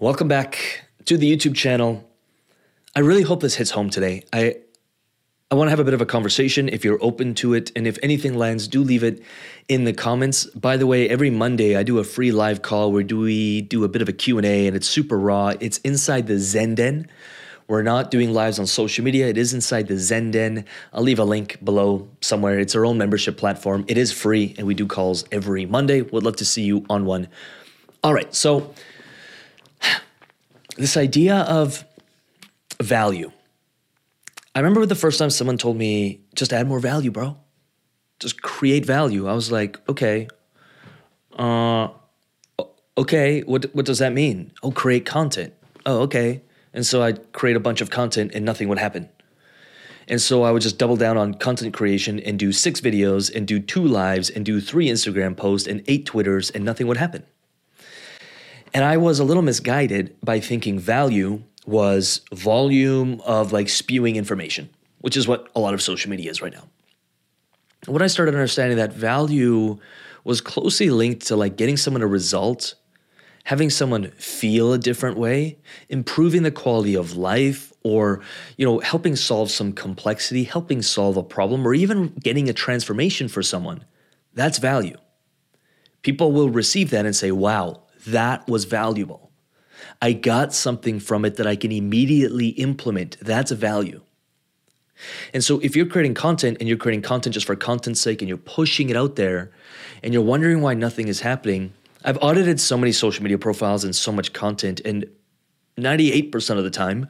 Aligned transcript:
Welcome 0.00 0.26
back 0.26 0.88
to 1.04 1.16
the 1.16 1.30
YouTube 1.30 1.54
channel. 1.54 2.04
I 2.96 2.98
really 2.98 3.22
hope 3.22 3.40
this 3.40 3.54
hits 3.54 3.70
home 3.70 3.90
today. 3.90 4.24
I 4.32 4.56
I 5.52 5.54
want 5.54 5.68
to 5.68 5.70
have 5.70 5.78
a 5.78 5.84
bit 5.84 5.94
of 5.94 6.00
a 6.00 6.06
conversation 6.06 6.68
if 6.68 6.84
you're 6.84 6.98
open 7.00 7.32
to 7.36 7.54
it 7.54 7.70
and 7.76 7.86
if 7.86 7.96
anything 8.02 8.34
lands 8.36 8.66
do 8.66 8.82
leave 8.82 9.04
it 9.04 9.22
in 9.68 9.84
the 9.84 9.92
comments. 9.92 10.46
By 10.46 10.76
the 10.78 10.86
way, 10.88 11.08
every 11.08 11.30
Monday 11.30 11.76
I 11.76 11.84
do 11.84 12.00
a 12.00 12.04
free 12.04 12.32
live 12.32 12.60
call 12.60 12.90
where 12.90 13.04
do 13.04 13.20
we 13.20 13.60
do 13.60 13.84
a 13.84 13.88
bit 13.88 14.02
of 14.02 14.08
a 14.08 14.12
Q&A 14.12 14.66
and 14.66 14.74
it's 14.74 14.88
super 14.88 15.16
raw. 15.16 15.52
It's 15.60 15.78
inside 15.78 16.26
the 16.26 16.40
Zen 16.40 16.74
Den. 16.74 17.08
We're 17.68 17.82
not 17.82 18.10
doing 18.10 18.32
lives 18.32 18.58
on 18.58 18.66
social 18.66 19.04
media. 19.04 19.28
It 19.28 19.38
is 19.38 19.54
inside 19.54 19.86
the 19.86 19.96
Zen 19.96 20.32
Den. 20.32 20.64
I'll 20.92 21.04
leave 21.04 21.20
a 21.20 21.24
link 21.24 21.64
below 21.64 22.08
somewhere. 22.20 22.58
It's 22.58 22.74
our 22.74 22.84
own 22.84 22.98
membership 22.98 23.36
platform. 23.36 23.84
It 23.86 23.96
is 23.96 24.10
free 24.10 24.56
and 24.58 24.66
we 24.66 24.74
do 24.74 24.88
calls 24.88 25.24
every 25.30 25.66
Monday. 25.66 26.02
Would 26.02 26.24
love 26.24 26.36
to 26.36 26.44
see 26.44 26.62
you 26.62 26.84
on 26.90 27.04
one. 27.04 27.28
All 28.02 28.12
right. 28.12 28.34
So 28.34 28.74
this 30.76 30.96
idea 30.96 31.36
of 31.42 31.84
value. 32.82 33.30
I 34.54 34.60
remember 34.60 34.86
the 34.86 34.94
first 34.94 35.18
time 35.18 35.30
someone 35.30 35.58
told 35.58 35.76
me, 35.76 36.20
just 36.34 36.52
add 36.52 36.68
more 36.68 36.80
value, 36.80 37.10
bro. 37.10 37.36
Just 38.20 38.42
create 38.42 38.86
value. 38.86 39.28
I 39.28 39.32
was 39.32 39.50
like, 39.50 39.80
okay. 39.88 40.28
Uh 41.36 41.88
okay, 42.96 43.40
what 43.42 43.74
what 43.74 43.84
does 43.84 43.98
that 43.98 44.12
mean? 44.12 44.52
Oh, 44.62 44.70
create 44.70 45.04
content. 45.04 45.52
Oh, 45.84 46.02
okay. 46.02 46.42
And 46.72 46.86
so 46.86 47.02
I'd 47.02 47.32
create 47.32 47.56
a 47.56 47.60
bunch 47.60 47.80
of 47.80 47.90
content 47.90 48.32
and 48.34 48.44
nothing 48.44 48.68
would 48.68 48.78
happen. 48.78 49.08
And 50.06 50.20
so 50.20 50.42
I 50.42 50.50
would 50.50 50.62
just 50.62 50.78
double 50.78 50.96
down 50.96 51.16
on 51.16 51.34
content 51.34 51.72
creation 51.72 52.20
and 52.20 52.38
do 52.38 52.52
six 52.52 52.80
videos 52.80 53.34
and 53.34 53.46
do 53.46 53.58
two 53.58 53.84
lives 53.84 54.28
and 54.28 54.44
do 54.44 54.60
three 54.60 54.88
Instagram 54.88 55.36
posts 55.36 55.66
and 55.66 55.82
eight 55.86 56.04
Twitters 56.04 56.50
and 56.50 56.64
nothing 56.64 56.86
would 56.86 56.98
happen. 56.98 57.24
And 58.74 58.84
I 58.84 58.96
was 58.96 59.20
a 59.20 59.24
little 59.24 59.42
misguided 59.42 60.16
by 60.20 60.40
thinking 60.40 60.80
value 60.80 61.42
was 61.64 62.20
volume 62.32 63.22
of 63.24 63.52
like 63.52 63.68
spewing 63.68 64.16
information, 64.16 64.68
which 65.00 65.16
is 65.16 65.28
what 65.28 65.48
a 65.54 65.60
lot 65.60 65.74
of 65.74 65.80
social 65.80 66.10
media 66.10 66.30
is 66.30 66.42
right 66.42 66.52
now. 66.52 66.68
When 67.86 68.02
I 68.02 68.08
started 68.08 68.34
understanding 68.34 68.76
that 68.78 68.92
value 68.92 69.78
was 70.24 70.40
closely 70.40 70.90
linked 70.90 71.26
to 71.26 71.36
like 71.36 71.56
getting 71.56 71.76
someone 71.76 72.02
a 72.02 72.06
result, 72.06 72.74
having 73.44 73.70
someone 73.70 74.10
feel 74.12 74.72
a 74.72 74.78
different 74.78 75.18
way, 75.18 75.58
improving 75.88 76.42
the 76.42 76.50
quality 76.50 76.96
of 76.96 77.16
life, 77.16 77.72
or 77.84 78.22
you 78.56 78.66
know, 78.66 78.80
helping 78.80 79.14
solve 79.14 79.50
some 79.50 79.72
complexity, 79.72 80.44
helping 80.44 80.82
solve 80.82 81.16
a 81.16 81.22
problem, 81.22 81.68
or 81.68 81.74
even 81.74 82.08
getting 82.14 82.48
a 82.48 82.52
transformation 82.54 83.28
for 83.28 83.42
someone. 83.42 83.84
That's 84.32 84.58
value. 84.58 84.96
People 86.02 86.32
will 86.32 86.50
receive 86.50 86.90
that 86.90 87.06
and 87.06 87.14
say, 87.14 87.30
wow, 87.30 87.83
that 88.06 88.46
was 88.48 88.64
valuable. 88.64 89.30
I 90.00 90.12
got 90.12 90.54
something 90.54 91.00
from 91.00 91.24
it 91.24 91.36
that 91.36 91.46
I 91.46 91.56
can 91.56 91.72
immediately 91.72 92.48
implement. 92.48 93.18
That's 93.20 93.50
a 93.50 93.56
value. 93.56 94.02
And 95.32 95.42
so 95.42 95.58
if 95.60 95.74
you're 95.74 95.86
creating 95.86 96.14
content 96.14 96.58
and 96.60 96.68
you're 96.68 96.78
creating 96.78 97.02
content 97.02 97.34
just 97.34 97.46
for 97.46 97.56
content's 97.56 98.00
sake 98.00 98.22
and 98.22 98.28
you're 98.28 98.38
pushing 98.38 98.90
it 98.90 98.96
out 98.96 99.16
there 99.16 99.50
and 100.02 100.14
you're 100.14 100.22
wondering 100.22 100.60
why 100.60 100.74
nothing 100.74 101.08
is 101.08 101.20
happening, 101.20 101.72
I've 102.04 102.18
audited 102.20 102.60
so 102.60 102.76
many 102.76 102.92
social 102.92 103.22
media 103.22 103.38
profiles 103.38 103.82
and 103.82 103.94
so 103.96 104.12
much 104.12 104.32
content, 104.32 104.80
and 104.84 105.06
98% 105.78 106.58
of 106.58 106.64
the 106.64 106.70
time, 106.70 107.08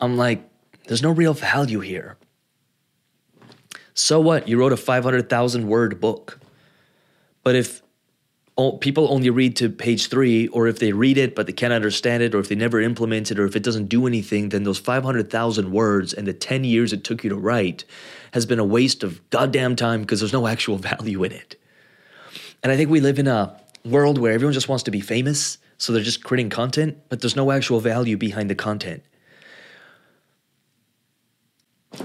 I'm 0.00 0.16
like, 0.16 0.42
there's 0.88 1.02
no 1.02 1.10
real 1.10 1.32
value 1.32 1.80
here. 1.80 2.16
So 3.94 4.20
what? 4.20 4.46
You 4.46 4.58
wrote 4.58 4.72
a 4.72 4.76
500,000 4.76 5.68
word 5.68 6.00
book. 6.00 6.38
But 7.44 7.54
if 7.54 7.82
people 8.80 9.12
only 9.12 9.28
read 9.28 9.54
to 9.56 9.68
page 9.68 10.08
three, 10.08 10.48
or 10.48 10.66
if 10.66 10.78
they 10.78 10.92
read 10.92 11.18
it 11.18 11.34
but 11.34 11.46
they 11.46 11.52
can't 11.52 11.72
understand 11.72 12.22
it, 12.22 12.34
or 12.34 12.38
if 12.38 12.48
they 12.48 12.54
never 12.54 12.80
implement 12.80 13.30
it, 13.30 13.38
or 13.38 13.44
if 13.44 13.54
it 13.54 13.62
doesn't 13.62 13.86
do 13.86 14.06
anything, 14.06 14.48
then 14.48 14.62
those 14.62 14.78
500,000 14.78 15.72
words 15.72 16.14
and 16.14 16.26
the 16.26 16.32
10 16.32 16.64
years 16.64 16.92
it 16.92 17.04
took 17.04 17.22
you 17.22 17.30
to 17.30 17.36
write 17.36 17.84
has 18.32 18.46
been 18.46 18.58
a 18.58 18.64
waste 18.64 19.02
of 19.02 19.28
goddamn 19.30 19.76
time 19.76 20.00
because 20.00 20.20
there's 20.20 20.32
no 20.32 20.46
actual 20.46 20.78
value 20.92 21.22
in 21.22 21.32
it. 21.32 21.60
And 22.62 22.72
I 22.72 22.76
think 22.76 22.90
we 22.90 23.00
live 23.00 23.18
in 23.18 23.28
a 23.28 23.60
world 23.84 24.18
where 24.18 24.32
everyone 24.32 24.54
just 24.54 24.68
wants 24.68 24.84
to 24.84 24.90
be 24.90 25.00
famous, 25.00 25.58
so 25.76 25.92
they're 25.92 26.02
just 26.02 26.24
creating 26.24 26.50
content, 26.50 26.96
but 27.10 27.20
there's 27.20 27.36
no 27.36 27.50
actual 27.50 27.80
value 27.80 28.16
behind 28.16 28.48
the 28.48 28.54
content. 28.54 29.02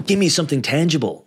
Give 0.06 0.18
me 0.18 0.28
something 0.28 0.60
tangible. 0.60 1.26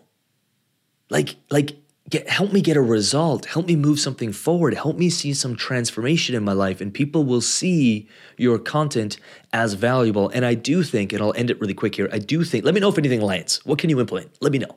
Like, 1.09 1.36
like 1.50 1.78
get 2.10 2.30
help 2.30 2.52
me 2.54 2.62
get 2.62 2.78
a 2.78 2.82
result. 2.82 3.46
Help 3.46 3.68
me 3.68 3.76
move 3.76 4.00
something 4.00 4.32
forward. 4.32 4.74
Help 4.76 4.98
me 4.98 5.10
see 5.10 5.34
some 5.34 5.56
transformation 5.56 6.36
in 6.36 6.44
my 6.44 6.54
life 6.54 6.82
and 6.82 6.94
people 6.94 7.24
will 7.24 7.42
see 7.42 8.08
your 8.38 8.60
content 8.60 9.18
as 9.54 9.74
valuable. 9.74 10.30
And 10.30 10.46
i 10.46 10.54
do 10.54 10.84
think 10.84 11.14
and 11.14 11.22
i'll 11.22 11.34
end 11.36 11.50
it 11.50 11.60
really 11.60 11.74
quick 11.74 11.96
here 11.96 12.10
i 12.12 12.20
do 12.20 12.44
think 12.44 12.66
let 12.66 12.74
me 12.74 12.80
know 12.80 12.90
if 12.90 12.98
anything 12.98 13.22
lands. 13.22 13.66
What 13.66 13.80
can 13.80 13.90
you 13.90 14.00
implement? 14.00 14.32
Let 14.42 14.52
me 14.52 14.60
know. 14.60 14.76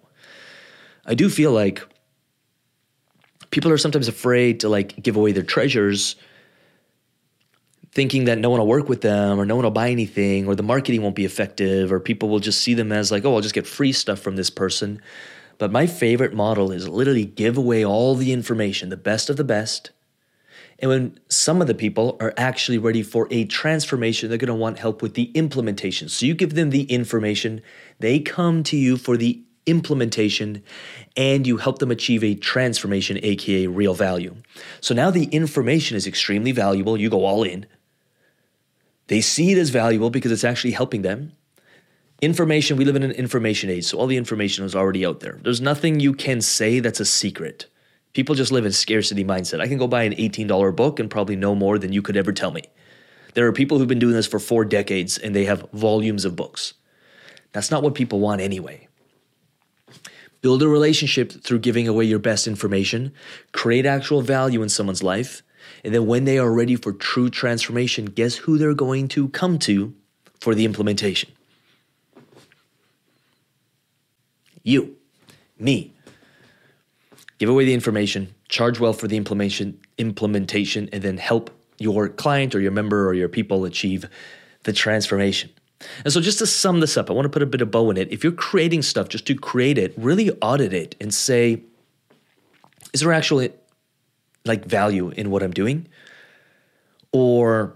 I 1.04 1.14
do 1.14 1.28
feel 1.28 1.52
like 1.52 1.82
people 3.50 3.70
are 3.70 3.78
sometimes 3.78 4.08
afraid 4.08 4.60
to 4.60 4.68
like 4.68 5.02
give 5.02 5.16
away 5.16 5.32
their 5.32 5.42
treasures 5.42 6.16
thinking 7.92 8.26
that 8.26 8.38
no 8.38 8.50
one 8.50 8.60
will 8.60 8.66
work 8.66 8.88
with 8.88 9.00
them 9.00 9.40
or 9.40 9.46
no 9.46 9.56
one 9.56 9.64
will 9.64 9.70
buy 9.70 9.90
anything 9.90 10.46
or 10.46 10.54
the 10.54 10.62
marketing 10.62 11.02
won't 11.02 11.14
be 11.14 11.24
effective 11.24 11.90
or 11.90 11.98
people 11.98 12.28
will 12.28 12.38
just 12.38 12.60
see 12.60 12.74
them 12.74 12.92
as 12.92 13.10
like 13.10 13.24
oh 13.24 13.34
i'll 13.34 13.40
just 13.40 13.54
get 13.54 13.66
free 13.66 13.92
stuff 13.92 14.18
from 14.18 14.36
this 14.36 14.50
person 14.50 15.00
but 15.58 15.72
my 15.72 15.86
favorite 15.86 16.32
model 16.32 16.70
is 16.70 16.88
literally 16.88 17.24
give 17.24 17.58
away 17.58 17.84
all 17.84 18.14
the 18.14 18.32
information, 18.32 18.88
the 18.88 18.96
best 18.96 19.28
of 19.28 19.36
the 19.36 19.44
best. 19.44 19.90
And 20.78 20.88
when 20.88 21.18
some 21.28 21.60
of 21.60 21.66
the 21.66 21.74
people 21.74 22.16
are 22.20 22.32
actually 22.36 22.78
ready 22.78 23.02
for 23.02 23.26
a 23.32 23.44
transformation, 23.44 24.28
they're 24.28 24.38
going 24.38 24.46
to 24.46 24.54
want 24.54 24.78
help 24.78 25.02
with 25.02 25.14
the 25.14 25.32
implementation. 25.34 26.08
So 26.08 26.24
you 26.24 26.34
give 26.34 26.54
them 26.54 26.70
the 26.70 26.84
information, 26.84 27.60
they 27.98 28.20
come 28.20 28.62
to 28.64 28.76
you 28.76 28.96
for 28.96 29.16
the 29.16 29.42
implementation, 29.66 30.62
and 31.16 31.46
you 31.46 31.56
help 31.56 31.80
them 31.80 31.90
achieve 31.90 32.22
a 32.22 32.36
transformation, 32.36 33.18
aka 33.22 33.66
real 33.66 33.94
value. 33.94 34.36
So 34.80 34.94
now 34.94 35.10
the 35.10 35.24
information 35.24 35.96
is 35.96 36.06
extremely 36.06 36.52
valuable. 36.52 36.96
You 36.96 37.10
go 37.10 37.24
all 37.24 37.42
in. 37.42 37.66
They 39.08 39.20
see 39.20 39.52
it 39.52 39.58
as 39.58 39.70
valuable 39.70 40.10
because 40.10 40.30
it's 40.30 40.44
actually 40.44 40.72
helping 40.72 41.02
them. 41.02 41.32
Information, 42.20 42.76
we 42.76 42.84
live 42.84 42.96
in 42.96 43.04
an 43.04 43.12
information 43.12 43.70
age, 43.70 43.84
so 43.84 43.96
all 43.96 44.08
the 44.08 44.16
information 44.16 44.64
is 44.64 44.74
already 44.74 45.06
out 45.06 45.20
there. 45.20 45.38
There's 45.42 45.60
nothing 45.60 46.00
you 46.00 46.12
can 46.12 46.40
say 46.40 46.80
that's 46.80 46.98
a 46.98 47.04
secret. 47.04 47.66
People 48.12 48.34
just 48.34 48.50
live 48.50 48.66
in 48.66 48.72
scarcity 48.72 49.22
mindset. 49.22 49.60
I 49.60 49.68
can 49.68 49.78
go 49.78 49.86
buy 49.86 50.02
an 50.02 50.14
$18 50.14 50.74
book 50.74 50.98
and 50.98 51.08
probably 51.08 51.36
know 51.36 51.54
more 51.54 51.78
than 51.78 51.92
you 51.92 52.02
could 52.02 52.16
ever 52.16 52.32
tell 52.32 52.50
me. 52.50 52.62
There 53.34 53.46
are 53.46 53.52
people 53.52 53.78
who've 53.78 53.86
been 53.86 54.00
doing 54.00 54.14
this 54.14 54.26
for 54.26 54.40
four 54.40 54.64
decades 54.64 55.16
and 55.16 55.32
they 55.32 55.44
have 55.44 55.70
volumes 55.72 56.24
of 56.24 56.34
books. 56.34 56.74
That's 57.52 57.70
not 57.70 57.84
what 57.84 57.94
people 57.94 58.18
want 58.18 58.40
anyway. 58.40 58.88
Build 60.40 60.62
a 60.62 60.68
relationship 60.68 61.30
through 61.30 61.60
giving 61.60 61.86
away 61.86 62.04
your 62.04 62.18
best 62.18 62.48
information, 62.48 63.12
create 63.52 63.86
actual 63.86 64.22
value 64.22 64.62
in 64.62 64.68
someone's 64.68 65.04
life, 65.04 65.42
and 65.84 65.94
then 65.94 66.06
when 66.06 66.24
they 66.24 66.38
are 66.38 66.52
ready 66.52 66.74
for 66.74 66.92
true 66.92 67.30
transformation, 67.30 68.06
guess 68.06 68.34
who 68.34 68.58
they're 68.58 68.74
going 68.74 69.06
to 69.08 69.28
come 69.28 69.60
to 69.60 69.94
for 70.40 70.56
the 70.56 70.64
implementation? 70.64 71.30
You, 74.68 74.98
me. 75.58 75.94
Give 77.38 77.48
away 77.48 77.64
the 77.64 77.72
information, 77.72 78.34
charge 78.50 78.78
well 78.78 78.92
for 78.92 79.08
the 79.08 79.16
implementation, 79.16 79.80
implementation, 79.96 80.90
and 80.92 81.02
then 81.02 81.16
help 81.16 81.50
your 81.78 82.10
client 82.10 82.54
or 82.54 82.60
your 82.60 82.70
member 82.70 83.08
or 83.08 83.14
your 83.14 83.30
people 83.30 83.64
achieve 83.64 84.04
the 84.64 84.74
transformation. 84.74 85.48
And 86.04 86.12
so, 86.12 86.20
just 86.20 86.38
to 86.40 86.46
sum 86.46 86.80
this 86.80 86.98
up, 86.98 87.08
I 87.08 87.14
want 87.14 87.24
to 87.24 87.30
put 87.30 87.40
a 87.40 87.46
bit 87.46 87.62
of 87.62 87.70
bow 87.70 87.88
in 87.88 87.96
it. 87.96 88.12
If 88.12 88.22
you're 88.22 88.30
creating 88.30 88.82
stuff 88.82 89.08
just 89.08 89.26
to 89.28 89.34
create 89.34 89.78
it, 89.78 89.94
really 89.96 90.32
audit 90.42 90.74
it 90.74 90.96
and 91.00 91.14
say, 91.14 91.62
is 92.92 93.00
there 93.00 93.14
actually 93.14 93.52
like 94.44 94.66
value 94.66 95.08
in 95.10 95.30
what 95.30 95.42
I'm 95.42 95.52
doing? 95.52 95.88
Or 97.10 97.74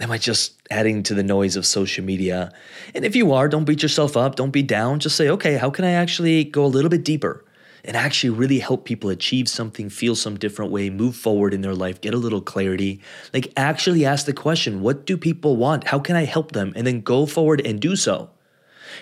Am 0.00 0.10
I 0.10 0.18
just 0.18 0.60
adding 0.72 1.04
to 1.04 1.14
the 1.14 1.22
noise 1.22 1.54
of 1.54 1.64
social 1.64 2.04
media? 2.04 2.52
And 2.96 3.04
if 3.04 3.14
you 3.14 3.32
are, 3.32 3.48
don't 3.48 3.64
beat 3.64 3.82
yourself 3.82 4.16
up, 4.16 4.34
don't 4.34 4.50
be 4.50 4.62
down. 4.62 4.98
Just 4.98 5.14
say, 5.14 5.28
okay, 5.28 5.56
how 5.56 5.70
can 5.70 5.84
I 5.84 5.92
actually 5.92 6.42
go 6.42 6.64
a 6.64 6.66
little 6.66 6.90
bit 6.90 7.04
deeper 7.04 7.44
and 7.84 7.96
actually 7.96 8.30
really 8.30 8.58
help 8.58 8.84
people 8.84 9.08
achieve 9.08 9.48
something, 9.48 9.88
feel 9.88 10.16
some 10.16 10.36
different 10.36 10.72
way, 10.72 10.90
move 10.90 11.14
forward 11.14 11.54
in 11.54 11.60
their 11.60 11.76
life, 11.76 12.00
get 12.00 12.12
a 12.12 12.16
little 12.16 12.40
clarity? 12.40 13.00
Like, 13.32 13.52
actually 13.56 14.04
ask 14.04 14.26
the 14.26 14.32
question, 14.32 14.80
what 14.80 15.06
do 15.06 15.16
people 15.16 15.56
want? 15.56 15.84
How 15.84 16.00
can 16.00 16.16
I 16.16 16.24
help 16.24 16.52
them? 16.52 16.72
And 16.74 16.84
then 16.84 17.00
go 17.00 17.24
forward 17.24 17.64
and 17.64 17.78
do 17.78 17.94
so. 17.94 18.30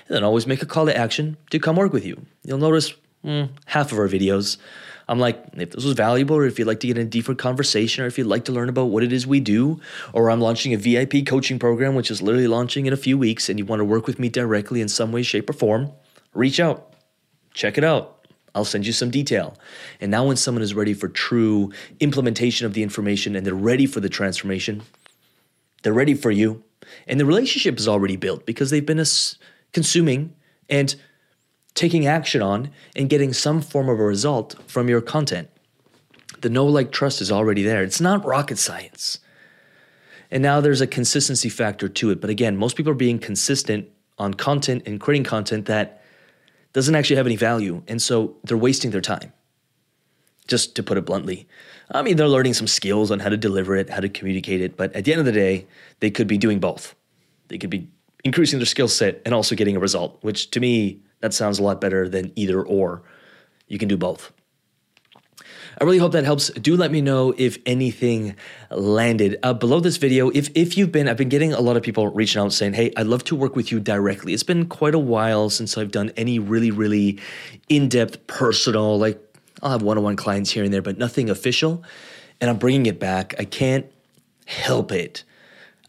And 0.09 0.17
then 0.17 0.25
always 0.25 0.47
make 0.47 0.61
a 0.61 0.67
call 0.67 0.85
to 0.85 0.97
action 0.97 1.39
to 1.51 1.59
come 1.59 1.77
work 1.77 1.95
with 1.95 2.05
you. 2.05 2.27
You'll 2.45 2.59
notice 2.59 2.93
mm, 3.25 3.49
half 3.65 3.93
of 3.93 3.99
our 3.99 4.09
videos 4.09 4.59
I'm 5.09 5.19
like, 5.19 5.43
if 5.55 5.71
this 5.71 5.85
was 5.85 5.95
valuable, 5.95 6.37
or 6.37 6.47
if 6.47 6.59
you'd 6.59 6.69
like 6.69 6.81
to 6.81 6.87
get 6.87 6.97
in 6.97 7.07
a 7.07 7.11
deeper 7.11 7.35
conversation, 7.35 8.05
or 8.05 8.07
if 8.07 8.19
you'd 8.19 8.27
like 8.27 8.45
to 8.47 8.53
learn 8.53 8.69
about 8.69 8.87
what 8.87 9.03
it 9.03 9.13
is 9.13 9.27
we 9.27 9.41
do, 9.41 9.81
or 10.13 10.31
I'm 10.31 10.41
launching 10.41 10.73
a 10.73 10.77
VIP 10.77 11.27
coaching 11.27 11.59
program, 11.59 11.95
which 11.95 12.11
is 12.11 12.23
literally 12.23 12.47
launching 12.47 12.87
in 12.87 12.93
a 12.93 12.97
few 12.97 13.19
weeks, 13.19 13.49
and 13.49 13.59
you 13.59 13.65
want 13.65 13.81
to 13.81 13.85
work 13.85 14.07
with 14.07 14.19
me 14.19 14.29
directly 14.29 14.81
in 14.81 14.89
some 14.89 15.13
way, 15.13 15.23
shape, 15.23 15.51
or 15.51 15.53
form, 15.53 15.93
reach 16.35 16.61
out, 16.61 16.95
check 17.55 17.77
it 17.77 17.85
out. 17.85 18.27
I'll 18.55 18.65
send 18.65 18.87
you 18.87 18.93
some 18.93 19.11
detail. 19.11 19.57
And 20.01 20.11
now, 20.11 20.27
when 20.27 20.37
someone 20.37 20.63
is 20.63 20.75
ready 20.75 20.95
for 20.95 21.09
true 21.09 21.73
implementation 22.01 22.67
of 22.67 22.75
the 22.75 22.83
information 22.83 23.35
and 23.35 23.47
they're 23.47 23.55
ready 23.55 23.87
for 23.87 24.01
the 24.01 24.11
transformation, 24.11 24.83
they're 25.83 25.93
ready 25.93 26.15
for 26.15 26.31
you, 26.31 26.63
and 27.07 27.19
the 27.19 27.27
relationship 27.27 27.79
is 27.79 27.89
already 27.89 28.17
built 28.17 28.47
because 28.47 28.71
they've 28.71 28.85
been 28.85 29.03
consuming 29.73 30.35
and 30.69 30.95
taking 31.75 32.07
action 32.07 32.43
on 32.43 32.71
and 32.95 33.09
getting 33.09 33.33
some 33.33 33.61
form 33.61 33.89
of 33.89 33.99
a 33.99 34.05
result 34.05 34.57
from 34.67 34.89
your 34.89 35.01
content. 35.01 35.49
The 36.41 36.51
know 36.51 36.67
like 36.67 36.93
trust 36.93 37.21
is 37.21 37.31
already 37.31 37.63
there. 37.63 37.83
It's 37.83 38.01
not 38.01 38.25
rocket 38.25 38.59
science. 38.59 39.19
And 40.31 40.43
now 40.43 40.61
there's 40.61 40.81
a 40.81 40.87
consistency 40.87 41.49
factor 41.49 41.89
to 41.89 42.11
it. 42.11 42.21
But 42.21 42.31
again, 42.31 42.57
most 42.57 42.77
people 42.77 42.93
are 42.93 42.97
being 42.97 43.19
consistent 43.19 43.89
on 44.19 44.35
content 44.35 44.83
and 44.87 45.01
creating 45.01 45.25
content 45.25 45.67
that 45.67 46.03
doesn't 46.73 46.95
actually 46.95 47.17
have 47.17 47.27
any 47.27 47.37
value. 47.37 47.83
And 47.87 48.01
so 48.01 48.37
they're 48.45 48.57
wasting 48.57 48.91
their 48.91 49.01
time, 49.01 49.33
just 50.49 50.75
to 50.77 50.83
put 50.83 50.97
it 50.97 51.05
bluntly. 51.05 51.47
I 51.91 52.03
mean, 52.03 52.17
they're 52.17 52.29
learning 52.29 52.55
some 52.55 52.67
skills 52.67 53.11
on 53.11 53.21
how 53.21 53.29
to 53.29 53.37
deliver 53.37 53.77
it, 53.77 53.91
how 53.91 54.01
to 54.01 54.09
communicate 54.09 54.63
it. 54.63 54.77
But 54.77 54.95
at 54.95 55.05
the 55.05 55.13
end 55.13 55.21
of 55.21 55.27
the 55.27 55.33
day, 55.33 55.67
they 56.01 56.11
could 56.11 56.27
be 56.27 56.39
doing 56.39 56.61
both. 56.61 56.95
They 57.49 57.59
could 57.59 57.71
be 57.71 57.89
increasing 58.25 58.59
their 58.59 58.67
skill 58.67 58.89
set 58.89 59.21
and 59.27 59.35
also 59.35 59.55
getting 59.55 59.77
a 59.77 59.81
result, 59.81 60.19
which 60.23 60.51
to 60.53 60.61
me, 60.61 61.03
that 61.23 61.33
sounds 61.33 61.59
a 61.59 61.63
lot 61.63 61.81
better 61.81 62.09
than 62.09 62.33
either 62.37 62.63
or. 62.63 63.03
You 63.69 63.79
can 63.79 63.89
do 63.89 63.97
both. 63.97 64.33
I 65.81 65.85
really 65.85 65.99
hope 65.99 66.13
that 66.13 66.25
helps. 66.25 66.51
Do 66.51 66.77
let 66.77 66.93
me 66.93 67.01
know 67.01 67.33
if 67.39 67.57
anything 67.65 68.37
landed. 68.71 69.39
Uh, 69.43 69.55
below 69.55 69.81
this 69.81 69.97
video, 69.97 70.29
if 70.31 70.51
if 70.55 70.77
you've 70.77 70.93
been, 70.93 71.09
I've 71.09 71.17
been 71.17 71.31
getting 71.31 71.55
a 71.55 71.61
lot 71.61 71.79
of 71.79 71.83
people 71.83 72.09
reaching 72.09 72.43
out 72.43 72.53
saying, 72.53 72.75
"Hey, 72.75 72.93
I'd 72.97 73.07
love 73.07 73.25
to 73.25 73.37
work 73.37 73.57
with 73.57 73.73
you 73.73 73.81
directly." 73.81 74.35
It's 74.35 74.43
been 74.43 74.67
quite 74.67 74.95
a 74.95 74.99
while 74.99 75.49
since 75.49 75.79
I've 75.79 75.91
done 75.91 76.13
any 76.17 76.39
really, 76.39 76.71
really 76.71 77.19
in-depth, 77.71 78.27
personal. 78.27 78.99
Like 78.99 79.19
I'll 79.63 79.71
have 79.71 79.83
one-on-one 79.83 80.17
clients 80.17 80.51
here 80.51 80.65
and 80.65 80.75
there, 80.75 80.83
but 80.83 80.99
nothing 80.99 81.31
official. 81.31 81.83
And 82.41 82.51
I'm 82.51 82.59
bringing 82.59 82.87
it 82.87 83.01
back. 83.01 83.35
I 83.39 83.45
can't 83.45 83.87
help 84.45 84.93
it. 84.93 85.25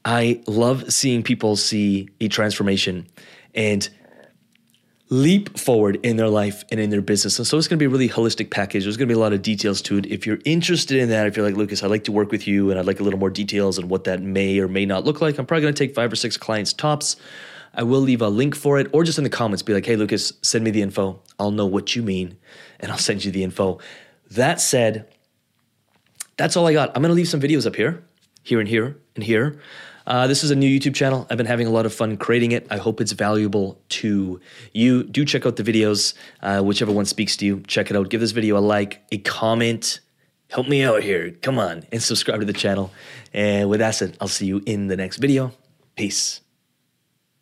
I 0.06 0.42
love 0.48 0.94
seeing 0.94 1.24
people 1.24 1.56
see 1.56 2.10
a 2.22 2.28
transformation 2.28 3.08
and 3.56 3.90
leap 5.14 5.60
forward 5.60 6.00
in 6.04 6.18
their 6.18 6.28
life 6.28 6.64
and 6.72 6.80
in 6.80 6.90
their 6.90 7.02
business. 7.02 7.38
And 7.38 7.46
so 7.46 7.56
it's 7.60 7.68
going 7.68 7.78
to 7.78 7.80
be 7.80 7.86
a 7.86 7.90
really 7.90 8.10
holistic 8.10 8.50
package. 8.50 8.84
There's 8.84 8.98
going 8.98 9.08
to 9.08 9.14
be 9.14 9.18
a 9.18 9.22
lot 9.22 9.32
of 9.32 9.44
details 9.44 9.80
to 9.84 10.00
it. 10.00 10.08
If 10.08 10.26
you're 10.26 10.40
interested 10.44 10.98
in 10.98 11.10
that, 11.10 11.28
if 11.28 11.38
you're 11.38 11.46
like, 11.46 11.56
Lucas, 11.56 11.84
I'd 11.84 11.92
like 11.92 12.06
to 12.06 12.12
work 12.12 12.32
with 12.32 12.48
you 12.48 12.72
and 12.72 12.80
I'd 12.80 12.88
like 12.88 13.00
a 13.00 13.04
little 13.04 13.20
more 13.20 13.30
details 13.30 13.78
on 13.78 13.90
what 13.90 14.06
that 14.06 14.24
may 14.24 14.58
or 14.58 14.68
may 14.68 14.88
not 14.88 15.06
look 15.06 15.22
like, 15.22 15.38
I'm 15.38 15.46
probably 15.46 15.62
going 15.62 15.74
to 15.76 15.78
take 15.78 15.94
five 15.94 16.12
or 16.12 16.16
six 16.16 16.36
clients 16.36 16.74
tops. 16.74 17.16
I 17.76 17.84
will 17.84 18.02
leave 18.02 18.24
a 18.24 18.28
link 18.28 18.56
for 18.56 18.80
it 18.80 18.88
or 18.92 19.04
just 19.04 19.20
in 19.20 19.24
the 19.24 19.30
comments, 19.30 19.62
be 19.62 19.76
like, 19.76 19.86
hey, 19.86 19.96
Lucas, 19.96 20.34
send 20.42 20.64
me 20.64 20.72
the 20.72 20.82
info. 20.82 21.22
I'll 21.38 21.52
know 21.52 21.68
what 21.68 21.96
you 21.96 22.02
mean 22.02 22.36
and 22.80 22.92
I'll 22.92 22.98
send 22.98 23.24
you 23.24 23.32
the 23.32 23.44
info. 23.44 23.80
That 24.32 24.60
said, 24.60 25.08
that's 26.38 26.58
all 26.58 26.66
I 26.66 26.74
got. 26.74 26.90
I'm 26.96 27.04
going 27.04 27.12
to 27.12 27.16
leave 27.16 27.28
some 27.28 27.40
videos 27.40 27.68
up 27.68 27.76
here, 27.76 28.04
here 28.42 28.60
and 28.60 28.68
here 28.68 28.98
and 29.16 29.24
here. 29.24 29.60
Uh, 30.06 30.28
this 30.28 30.44
is 30.44 30.52
a 30.52 30.56
new 30.56 30.80
YouTube 30.80 30.96
channel. 30.96 31.26
I've 31.30 31.38
been 31.38 31.48
having 31.48 31.68
a 31.68 31.70
lot 31.70 31.86
of 31.86 31.94
fun 31.94 32.18
creating 32.18 32.52
it. 32.52 32.68
I 32.70 32.78
hope 32.78 33.00
it's 33.00 33.14
valuable 33.14 33.80
to 33.90 34.40
you. 34.74 35.04
Do 35.04 35.26
check 35.26 35.46
out 35.46 35.56
the 35.56 35.64
videos, 35.64 36.14
uh, 36.42 36.62
whichever 36.62 36.92
one 36.92 37.06
speaks 37.06 37.38
to 37.38 37.46
you. 37.46 37.62
Check 37.68 37.90
it 37.90 37.98
out. 37.98 38.10
Give 38.10 38.22
this 38.22 38.32
video 38.32 38.58
a 38.58 38.60
like, 38.60 39.02
a 39.12 39.18
comment. 39.20 40.02
Help 40.50 40.68
me 40.68 40.84
out 40.84 41.02
here. 41.02 41.32
Come 41.42 41.58
on 41.58 41.84
and 41.92 42.04
subscribe 42.04 42.40
to 42.42 42.46
the 42.46 42.54
channel. 42.54 42.92
And 43.34 43.70
with 43.70 43.80
that 43.80 43.92
said, 43.92 44.18
I'll 44.22 44.28
see 44.28 44.46
you 44.46 44.62
in 44.66 44.88
the 44.88 44.98
next 44.98 45.18
video. 45.18 45.52
Peace. 45.96 46.43